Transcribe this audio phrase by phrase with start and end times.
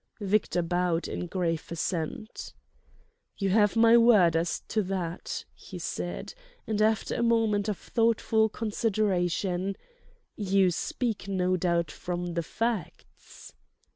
[0.21, 2.55] Victor bowed in grave assent.
[3.37, 6.33] "You have my word as to that," he said;
[6.65, 9.75] and after a moment of thoughtful consideration:
[10.35, 13.53] "You speak, no doubt, from the facts?"